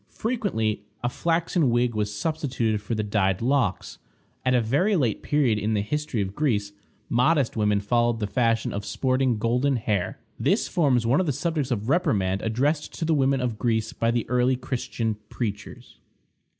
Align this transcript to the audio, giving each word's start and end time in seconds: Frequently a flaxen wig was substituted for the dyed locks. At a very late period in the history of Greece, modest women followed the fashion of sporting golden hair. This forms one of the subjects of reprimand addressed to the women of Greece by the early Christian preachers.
Frequently 0.09 0.81
a 1.03 1.09
flaxen 1.09 1.69
wig 1.69 1.93
was 1.93 2.11
substituted 2.11 2.81
for 2.81 2.95
the 2.95 3.03
dyed 3.03 3.39
locks. 3.39 3.99
At 4.43 4.55
a 4.55 4.59
very 4.59 4.95
late 4.95 5.21
period 5.21 5.59
in 5.59 5.75
the 5.75 5.83
history 5.83 6.23
of 6.23 6.33
Greece, 6.33 6.71
modest 7.07 7.55
women 7.55 7.79
followed 7.79 8.19
the 8.19 8.25
fashion 8.25 8.73
of 8.73 8.83
sporting 8.83 9.37
golden 9.37 9.75
hair. 9.75 10.17
This 10.39 10.67
forms 10.67 11.05
one 11.05 11.19
of 11.19 11.27
the 11.27 11.31
subjects 11.31 11.69
of 11.69 11.87
reprimand 11.87 12.41
addressed 12.41 12.97
to 12.97 13.05
the 13.05 13.13
women 13.13 13.41
of 13.41 13.59
Greece 13.59 13.93
by 13.93 14.09
the 14.09 14.27
early 14.27 14.55
Christian 14.55 15.17
preachers. 15.29 15.99